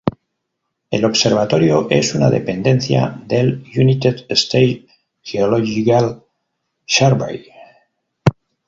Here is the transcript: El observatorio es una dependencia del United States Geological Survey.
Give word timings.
El 0.89 1.05
observatorio 1.05 1.85
es 1.91 2.15
una 2.15 2.31
dependencia 2.31 3.21
del 3.27 3.63
United 3.77 4.25
States 4.31 4.87
Geological 5.21 6.23
Survey. 6.87 7.45